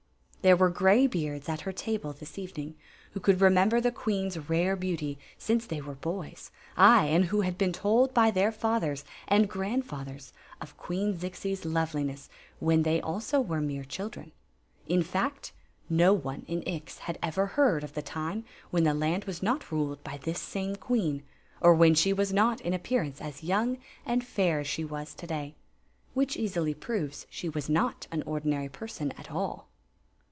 There 0.43 0.57
were 0.57 0.71
graybeards 0.71 1.47
at 1.49 1.61
her 1.61 1.71
table 1.71 2.13
this 2.13 2.39
evening 2.39 2.75
who 3.11 3.19
could 3.19 3.41
remember 3.41 3.79
the 3.79 3.91
queen's 3.91 4.39
rare 4.49 4.75
beauty 4.75 5.19
since 5.37 5.67
they 5.67 5.79
were 5.79 5.93
boys; 5.93 6.49
ay, 6.75 7.05
and 7.09 7.25
who 7.25 7.41
had 7.41 7.59
been 7.59 7.71
told 7.71 8.11
by 8.11 8.31
their 8.31 8.51
Story 8.51 8.73
of 8.77 8.81
the 8.81 8.87
Magic 8.87 9.03
Cloak 9.03 9.55
139 9.61 9.81
fathers 9.83 10.31
and 10.31 10.33
grandfathers 10.33 10.33
of 10.59 10.77
Queen 10.77 11.15
Zixi's 11.15 11.63
loveliness 11.63 12.27
when 12.57 12.81
they 12.81 12.99
also 13.01 13.39
were 13.39 13.61
mere 13.61 13.83
children. 13.83 14.31
In 14.87 15.03
fact, 15.03 15.53
no 15.91 16.11
one 16.11 16.43
in 16.47 16.63
Ix 16.67 16.97
had 17.05 17.19
ever 17.21 17.45
heard 17.45 17.83
of 17.83 17.93
the 17.93 18.01
time 18.01 18.43
when 18.71 18.83
the 18.83 18.95
land 18.95 19.25
was 19.25 19.43
not 19.43 19.71
ruled 19.71 20.03
by 20.03 20.17
this 20.17 20.39
same 20.39 20.75
queen, 20.75 21.21
or 21.61 21.75
when 21.75 21.93
she 21.93 22.11
was 22.13 22.33
not 22.33 22.59
in 22.61 22.73
appearance 22.73 23.21
as 23.21 23.43
young 23.43 23.77
and 24.07 24.25
fair 24.25 24.61
as 24.61 24.67
she 24.67 24.83
was 24.83 25.13
to 25.13 25.27
day. 25.27 25.53
Which 26.15 26.35
easily 26.35 26.73
proves 26.73 27.27
she 27.29 27.47
was 27.47 27.69
not 27.69 28.07
an 28.11 28.23
ordinary 28.23 28.69
person 28.69 29.11
at 29.11 29.29
all. 29.29 29.67